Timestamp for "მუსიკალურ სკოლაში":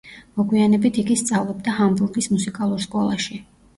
2.35-3.39